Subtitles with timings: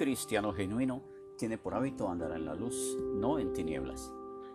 [0.00, 1.02] cristiano genuino
[1.36, 4.10] tiene por hábito andar en la luz, no en tinieblas.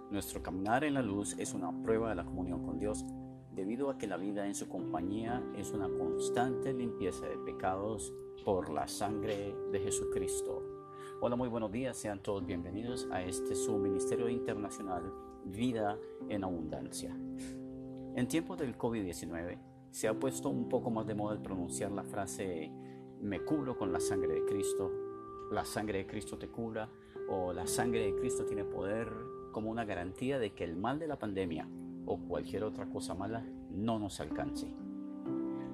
[0.10, 3.06] Nuestro caminar en la luz es una prueba de la comunión con Dios,
[3.52, 8.12] debido a que la vida en su compañía es una constante limpieza de pecados
[8.44, 10.64] por la sangre de Jesucristo.
[11.22, 15.14] Hola, muy buenos días, sean todos bienvenidos a este su Ministerio Internacional
[15.46, 17.16] Vida en Abundancia.
[18.16, 19.60] En tiempos del COVID-19
[19.92, 22.72] se ha puesto un poco más de moda el pronunciar la frase
[23.22, 25.05] me cubro con la sangre de Cristo,
[25.52, 26.90] la sangre de Cristo te cura
[27.30, 29.12] o la sangre de Cristo tiene poder
[29.52, 31.68] como una garantía de que el mal de la pandemia
[32.06, 34.68] o cualquier otra cosa mala no nos alcance.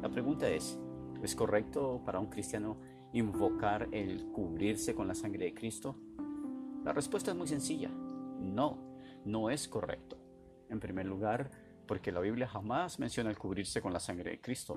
[0.02, 0.80] La pregunta es,
[1.22, 2.78] ¿es correcto para un cristiano
[3.14, 5.96] invocar el cubrirse con la sangre de Cristo?
[6.84, 8.78] La respuesta es muy sencilla, no,
[9.26, 10.18] no es correcto.
[10.70, 11.52] En primer lugar,
[11.86, 14.76] porque la Biblia jamás menciona el cubrirse con la sangre de Cristo.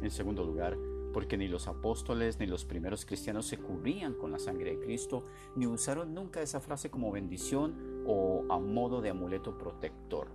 [0.00, 0.76] En segundo lugar,
[1.16, 5.24] porque ni los apóstoles ni los primeros cristianos se cubrían con la sangre de Cristo,
[5.54, 10.28] ni usaron nunca esa frase como bendición o a modo de amuleto protector.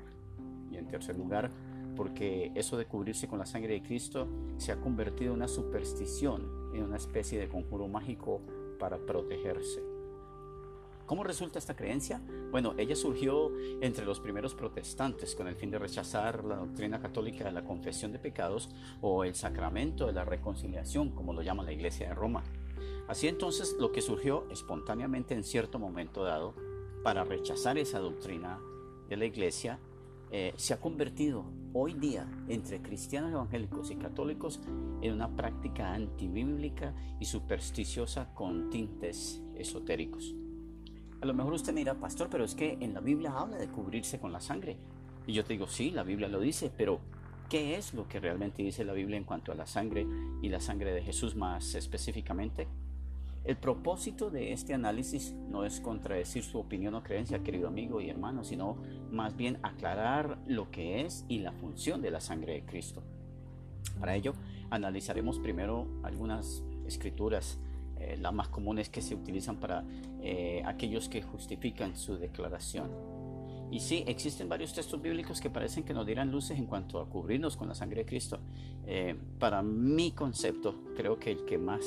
[0.72, 1.52] Y en tercer lugar,
[1.96, 6.72] porque eso de cubrirse con la sangre de Cristo se ha convertido en una superstición,
[6.74, 8.42] en una especie de conjuro mágico
[8.80, 9.91] para protegerse.
[11.12, 12.22] ¿Cómo resulta esta creencia?
[12.52, 17.44] Bueno, ella surgió entre los primeros protestantes con el fin de rechazar la doctrina católica
[17.44, 18.70] de la confesión de pecados
[19.02, 22.44] o el sacramento de la reconciliación, como lo llama la Iglesia de Roma.
[23.10, 26.56] Así entonces, lo que surgió espontáneamente en cierto momento dado
[27.04, 28.62] para rechazar esa doctrina
[29.10, 29.80] de la Iglesia
[30.32, 34.62] eh, se ha convertido hoy día entre cristianos evangélicos y católicos
[35.02, 40.36] en una práctica antibíblica y supersticiosa con tintes esotéricos.
[41.22, 43.68] A lo mejor usted me dirá, pastor, pero es que en la Biblia habla de
[43.68, 44.78] cubrirse con la sangre.
[45.28, 47.00] Y yo te digo, sí, la Biblia lo dice, pero
[47.48, 50.08] ¿qué es lo que realmente dice la Biblia en cuanto a la sangre
[50.42, 52.68] y la sangre de Jesús más específicamente?
[53.44, 58.10] El propósito de este análisis no es contradecir su opinión o creencia, querido amigo y
[58.10, 58.78] hermano, sino
[59.12, 63.04] más bien aclarar lo que es y la función de la sangre de Cristo.
[64.00, 64.34] Para ello,
[64.72, 67.60] analizaremos primero algunas escrituras
[68.02, 69.84] eh, las más comunes que se utilizan para
[70.22, 72.90] eh, aquellos que justifican su declaración.
[73.72, 77.08] Y sí, existen varios textos bíblicos que parecen que nos dieran luces en cuanto a
[77.08, 78.40] cubrirnos con la sangre de Cristo.
[78.86, 81.86] Eh, para mi concepto, creo que el que más,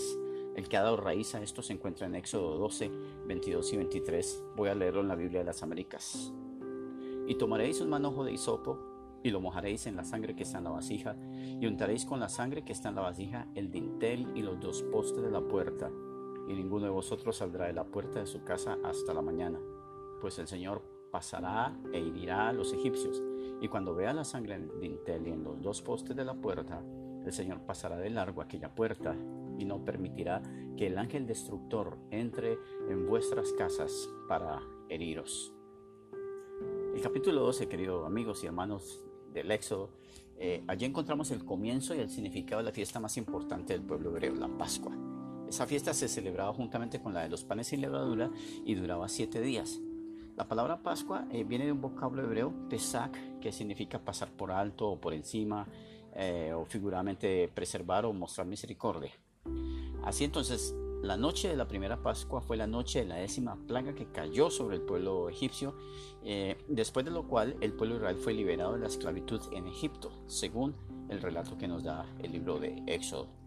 [0.56, 2.90] el que ha dado raíz a esto se encuentra en Éxodo 12,
[3.26, 4.42] 22 y 23.
[4.56, 6.32] Voy a leerlo en la Biblia de las Américas.
[7.26, 8.94] Y tomaréis un manojo de hisopo
[9.24, 11.16] y lo mojaréis en la sangre que está en la vasija,
[11.60, 14.82] y untaréis con la sangre que está en la vasija el dintel y los dos
[14.82, 15.90] postes de la puerta,
[16.48, 19.58] y ninguno de vosotros saldrá de la puerta de su casa hasta la mañana,
[20.20, 23.22] pues el Señor pasará e irá a los egipcios,
[23.60, 26.34] y cuando vea la sangre en el dintel y en los dos postes de la
[26.34, 26.82] puerta,
[27.24, 29.16] el Señor pasará de largo aquella puerta
[29.58, 30.42] y no permitirá
[30.76, 35.54] que el ángel destructor entre en vuestras casas para heriros.
[36.94, 39.90] El capítulo 12, queridos amigos y hermanos del Éxodo,
[40.36, 44.10] eh, allí encontramos el comienzo y el significado de la fiesta más importante del pueblo
[44.10, 45.13] hebreo, la Pascua.
[45.54, 48.28] Esa fiesta se celebraba juntamente con la de los panes sin levadura
[48.64, 49.78] y duraba siete días.
[50.36, 54.88] La palabra Pascua eh, viene de un vocablo hebreo, Pesach, que significa pasar por alto
[54.88, 55.68] o por encima,
[56.12, 59.12] eh, o figuradamente preservar o mostrar misericordia.
[60.02, 63.94] Así entonces, la noche de la primera Pascua fue la noche de la décima plaga
[63.94, 65.76] que cayó sobre el pueblo egipcio,
[66.24, 70.10] eh, después de lo cual el pueblo Israel fue liberado de la esclavitud en Egipto,
[70.26, 70.74] según
[71.08, 73.43] el relato que nos da el libro de Éxodo.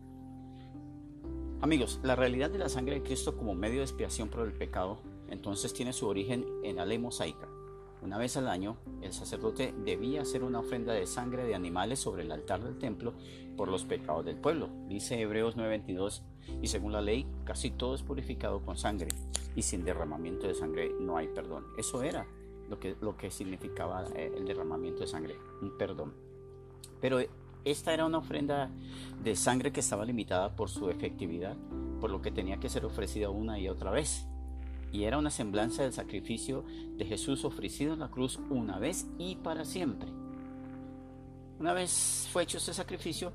[1.59, 4.99] Amigos, la realidad de la sangre de Cristo como medio de expiación por el pecado
[5.29, 7.47] entonces tiene su origen en la ley mosaica.
[8.01, 12.23] Una vez al año, el sacerdote debía hacer una ofrenda de sangre de animales sobre
[12.23, 13.13] el altar del templo
[13.57, 14.69] por los pecados del pueblo.
[14.87, 16.21] Dice Hebreos 9:22,
[16.61, 19.09] y según la ley, casi todo es purificado con sangre,
[19.55, 21.65] y sin derramamiento de sangre no hay perdón.
[21.77, 22.27] Eso era
[22.69, 26.13] lo que, lo que significaba eh, el derramamiento de sangre, un perdón.
[27.01, 27.19] Pero
[27.65, 28.69] esta era una ofrenda
[29.23, 31.55] de sangre que estaba limitada por su efectividad,
[31.99, 34.27] por lo que tenía que ser ofrecida una y otra vez
[34.91, 36.63] y era una semblanza del sacrificio
[36.97, 40.09] de Jesús ofrecido en la cruz una vez y para siempre.
[41.59, 43.31] Una vez fue hecho ese sacrificio,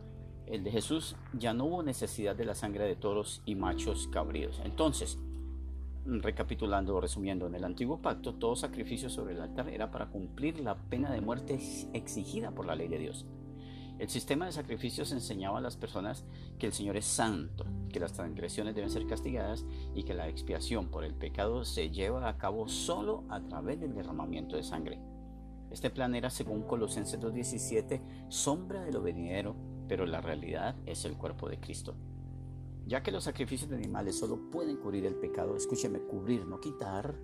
[0.46, 4.60] el de Jesús, ya no hubo necesidad de la sangre de toros y machos cabríos.
[4.64, 5.18] Entonces,
[6.06, 10.60] recapitulando o resumiendo, en el antiguo pacto todo sacrificio sobre el altar era para cumplir
[10.60, 11.58] la pena de muerte
[11.92, 13.26] exigida por la ley de Dios.
[13.98, 16.24] El sistema de sacrificios enseñaba a las personas
[16.58, 20.90] que el Señor es santo, que las transgresiones deben ser castigadas y que la expiación
[20.90, 24.98] por el pecado se lleva a cabo solo a través del derramamiento de sangre.
[25.70, 29.54] Este plan era, según Colosenses 2.17, sombra de lo venidero,
[29.88, 31.94] pero la realidad es el cuerpo de Cristo.
[32.86, 37.14] Ya que los sacrificios de animales solo pueden cubrir el pecado, escúcheme, cubrir, no quitar,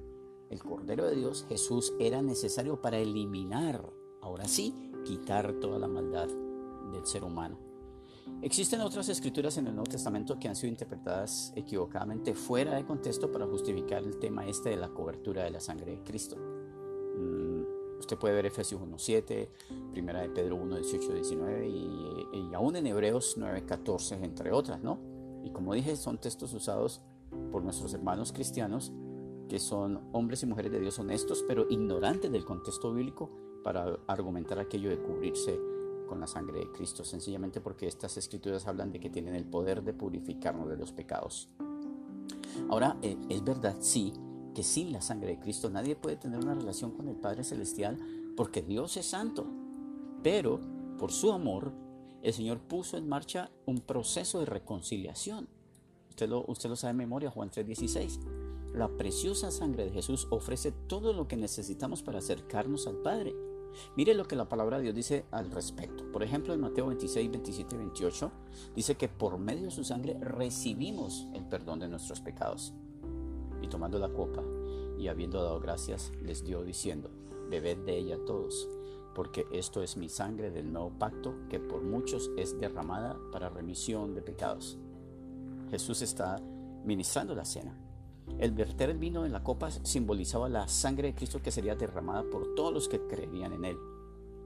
[0.50, 3.85] el Cordero de Dios, Jesús, era necesario para eliminar,
[4.23, 6.29] ahora sí, quitar toda la maldad
[6.93, 7.58] del ser humano.
[8.43, 13.32] Existen otras escrituras en el Nuevo Testamento que han sido interpretadas equivocadamente fuera de contexto
[13.32, 16.37] para justificar el tema este de la cobertura de la sangre de Cristo.
[16.37, 19.49] Mm, usted puede ver Efesios 1.7,
[19.90, 25.00] Primera de Pedro 1, 19 y, y aún en Hebreos 9.14, entre otras, ¿no?
[25.43, 27.02] Y como dije, son textos usados
[27.50, 28.93] por nuestros hermanos cristianos
[29.49, 33.31] que son hombres y mujeres de Dios honestos, pero ignorantes del contexto bíblico
[33.64, 35.58] para argumentar aquello de cubrirse
[36.08, 39.82] con la sangre de Cristo, sencillamente porque estas escrituras hablan de que tienen el poder
[39.82, 41.49] de purificarnos de los pecados.
[42.69, 44.12] Ahora, eh, es verdad, sí,
[44.55, 47.99] que sin la sangre de Cristo nadie puede tener una relación con el Padre Celestial
[48.37, 49.46] porque Dios es santo.
[50.22, 50.60] Pero,
[50.99, 51.72] por su amor,
[52.22, 55.49] el Señor puso en marcha un proceso de reconciliación.
[56.08, 58.19] Usted lo, usted lo sabe en memoria, Juan 3:16.
[58.75, 63.34] La preciosa sangre de Jesús ofrece todo lo que necesitamos para acercarnos al Padre.
[63.97, 66.05] Mire lo que la palabra de Dios dice al respecto.
[66.12, 68.32] Por ejemplo, en Mateo 26, 27 y 28
[68.75, 72.73] dice que por medio de su sangre recibimos el perdón de nuestros pecados.
[73.62, 74.43] Y tomando la copa
[74.99, 77.11] y habiendo dado gracias, les dio diciendo,
[77.50, 78.69] bebed de ella todos,
[79.15, 84.15] porque esto es mi sangre del nuevo pacto que por muchos es derramada para remisión
[84.15, 84.79] de pecados.
[85.70, 86.41] Jesús está
[86.85, 87.76] ministrando la cena
[88.38, 92.25] el verter el vino en la copa simbolizaba la sangre de Cristo que sería derramada
[92.30, 93.76] por todos los que creerían en Él.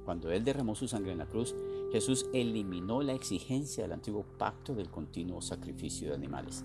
[0.05, 1.55] Cuando Él derramó su sangre en la cruz,
[1.93, 6.65] Jesús eliminó la exigencia del antiguo pacto del continuo sacrificio de animales.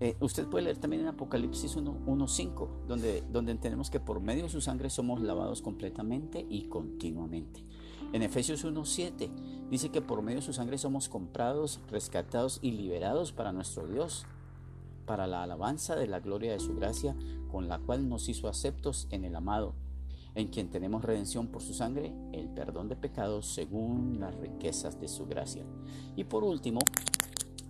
[0.00, 4.48] Eh, usted puede leer también en Apocalipsis 1.5, donde, donde entendemos que por medio de
[4.48, 7.64] su sangre somos lavados completamente y continuamente.
[8.12, 13.32] En Efesios 1.7 dice que por medio de su sangre somos comprados, rescatados y liberados
[13.32, 14.26] para nuestro Dios
[15.12, 17.14] para la alabanza de la gloria de su gracia,
[17.50, 19.74] con la cual nos hizo aceptos en el amado,
[20.34, 25.08] en quien tenemos redención por su sangre, el perdón de pecados según las riquezas de
[25.08, 25.66] su gracia.
[26.16, 26.80] Y por último,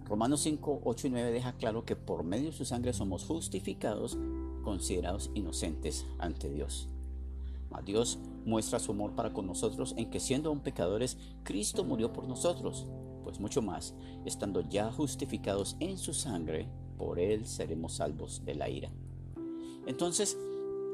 [0.05, 4.17] Romanos 5, 8 y 9 deja claro que por medio de su sangre somos justificados,
[4.63, 6.91] considerados inocentes ante Dios.
[7.73, 12.13] A Dios muestra su amor para con nosotros en que siendo aún pecadores, Cristo murió
[12.13, 12.87] por nosotros,
[13.25, 16.69] pues mucho más, estando ya justificados en su sangre,
[17.03, 18.89] por él seremos salvos de la ira.
[19.87, 20.39] Entonces,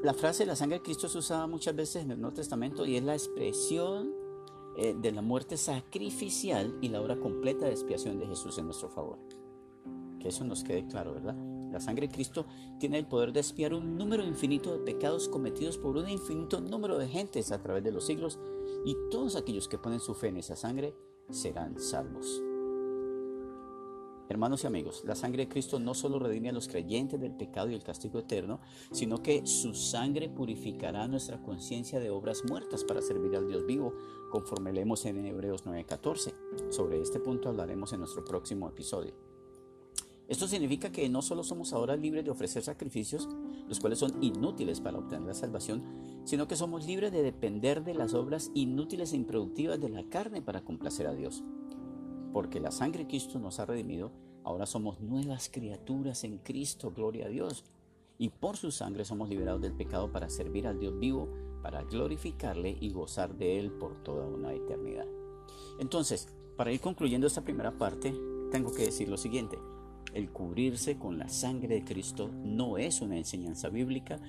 [0.03, 2.95] la frase la sangre de Cristo es usada muchas veces en el Nuevo Testamento y
[2.95, 4.11] es la expresión
[4.75, 8.89] eh, de la muerte sacrificial y la obra completa de expiación de Jesús en nuestro
[8.89, 9.19] favor.
[10.19, 11.35] Que eso nos quede claro, ¿verdad?
[11.71, 12.47] La sangre de Cristo
[12.79, 16.97] tiene el poder de expiar un número infinito de pecados cometidos por un infinito número
[16.97, 18.39] de gentes a través de los siglos
[18.83, 20.95] y todos aquellos que ponen su fe en esa sangre
[21.29, 22.41] serán salvos.
[24.29, 27.71] Hermanos y amigos, la sangre de Cristo no solo redime a los creyentes del pecado
[27.71, 28.59] y el castigo eterno,
[28.91, 33.91] sino que su sangre purificará nuestra conciencia de obras muertas para servir al Dios vivo,
[34.29, 36.35] conforme leemos en Hebreos 9:14.
[36.69, 39.15] Sobre este punto hablaremos en nuestro próximo episodio.
[40.27, 43.27] Esto significa que no solo somos ahora libres de ofrecer sacrificios,
[43.67, 45.83] los cuales son inútiles para obtener la salvación,
[46.25, 50.43] sino que somos libres de depender de las obras inútiles e improductivas de la carne
[50.43, 51.43] para complacer a Dios
[52.31, 54.11] porque la sangre de Cristo nos ha redimido,
[54.43, 57.65] ahora somos nuevas criaturas en Cristo, gloria a Dios.
[58.17, 61.29] Y por su sangre somos liberados del pecado para servir al Dios vivo,
[61.61, 65.05] para glorificarle y gozar de Él por toda una eternidad.
[65.79, 68.13] Entonces, para ir concluyendo esta primera parte,
[68.51, 69.57] tengo que decir lo siguiente.
[70.13, 74.19] El cubrirse con la sangre de Cristo no es una enseñanza bíblica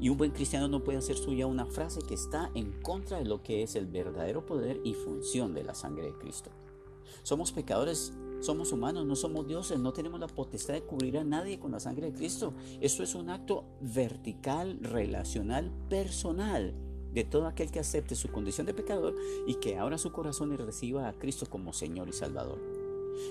[0.00, 3.24] y un buen cristiano no puede hacer suya una frase que está en contra de
[3.24, 6.50] lo que es el verdadero poder y función de la sangre de Cristo.
[7.28, 11.58] Somos pecadores, somos humanos, no somos dioses, no tenemos la potestad de cubrir a nadie
[11.58, 12.54] con la sangre de Cristo.
[12.80, 16.72] Esto es un acto vertical, relacional, personal
[17.12, 19.14] de todo aquel que acepte su condición de pecador
[19.46, 22.58] y que abra su corazón y reciba a Cristo como Señor y Salvador.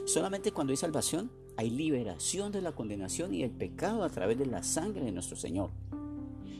[0.05, 4.45] Solamente cuando hay salvación hay liberación de la condenación y el pecado a través de
[4.45, 5.71] la sangre de nuestro Señor.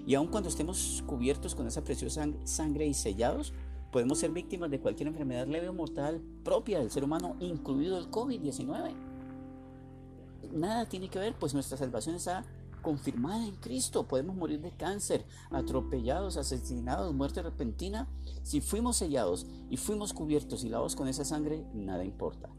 [0.08, 3.54] Y aun cuando estemos cubiertos con esa preciosa sangre y sellados,
[3.98, 8.12] Podemos ser víctimas de cualquier enfermedad leve o mortal propia del ser humano, incluido el
[8.12, 8.94] COVID-19.
[10.52, 12.46] Nada tiene que ver, pues nuestra salvación está
[12.84, 14.08] confirmada en Cristo.
[14.08, 18.08] Podemos morir de cáncer, atropellados, asesinados, muerte repentina.
[18.44, 22.50] Si fuimos sellados y fuimos cubiertos y lavados con esa sangre, nada importa.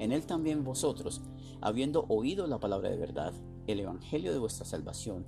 [0.00, 1.20] En Él también vosotros,
[1.60, 3.32] habiendo oído la palabra de verdad,
[3.68, 5.24] el Evangelio de vuestra salvación,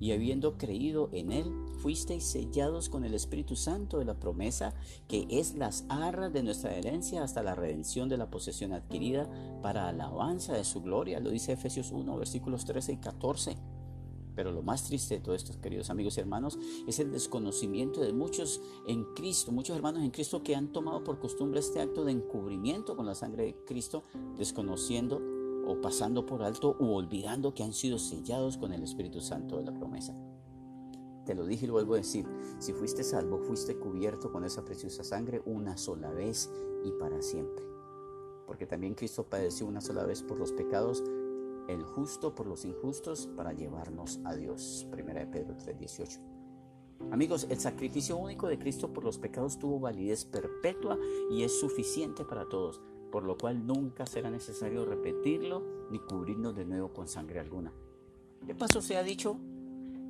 [0.00, 4.74] y habiendo creído en Él, fuisteis sellados con el Espíritu Santo de la promesa,
[5.06, 9.28] que es las arras de nuestra herencia hasta la redención de la posesión adquirida
[9.62, 11.20] para alabanza de su gloria.
[11.20, 13.56] Lo dice Efesios 1, versículos 13 y 14.
[14.34, 18.14] Pero lo más triste de todo esto, queridos amigos y hermanos, es el desconocimiento de
[18.14, 22.12] muchos en Cristo, muchos hermanos en Cristo que han tomado por costumbre este acto de
[22.12, 24.04] encubrimiento con la sangre de Cristo,
[24.38, 25.39] desconociendo
[25.70, 29.64] o pasando por alto o olvidando que han sido sellados con el Espíritu Santo de
[29.64, 30.14] la promesa.
[31.24, 32.26] Te lo dije y lo vuelvo a decir,
[32.58, 36.50] si fuiste salvo, fuiste cubierto con esa preciosa sangre una sola vez
[36.84, 37.64] y para siempre.
[38.46, 41.04] Porque también Cristo padeció una sola vez por los pecados,
[41.68, 44.88] el justo por los injustos, para llevarnos a Dios.
[44.90, 46.18] Primera de Pedro 3:18.
[47.12, 50.98] Amigos, el sacrificio único de Cristo por los pecados tuvo validez perpetua
[51.30, 56.64] y es suficiente para todos por lo cual nunca será necesario repetirlo ni cubrirnos de
[56.64, 57.72] nuevo con sangre alguna.
[58.42, 59.36] De paso se ha dicho,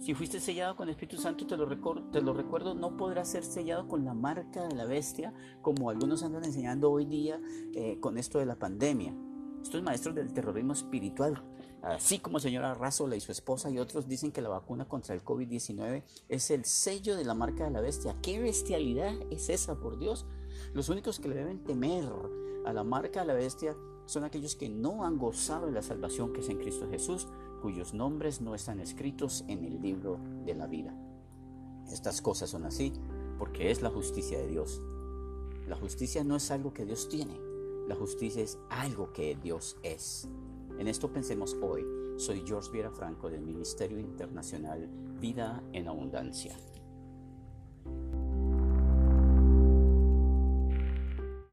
[0.01, 1.69] si fuiste sellado con el Espíritu Santo, te lo,
[2.11, 6.23] te lo recuerdo, no podrás ser sellado con la marca de la bestia, como algunos
[6.23, 7.41] andan enseñando hoy día
[7.75, 9.15] eh, con esto de la pandemia.
[9.63, 11.43] Estos maestros del terrorismo espiritual,
[11.83, 15.23] así como señora Razola y su esposa y otros dicen que la vacuna contra el
[15.23, 18.17] COVID-19 es el sello de la marca de la bestia.
[18.23, 20.25] ¿Qué bestialidad es esa, por Dios?
[20.73, 22.05] Los únicos que le deben temer
[22.65, 23.77] a la marca de la bestia
[24.07, 27.29] son aquellos que no han gozado de la salvación que es en Cristo Jesús,
[27.63, 30.95] cuyos nombres no están escritos en el libro de la vida.
[31.91, 32.93] Estas cosas son así
[33.39, 34.81] porque es la justicia de Dios.
[35.67, 37.39] La justicia no es algo que Dios tiene,
[37.87, 40.29] la justicia es algo que Dios es.
[40.79, 41.85] En esto pensemos hoy.
[42.17, 44.89] Soy George Viera Franco del Ministerio Internacional
[45.21, 46.57] Vida en Abundancia.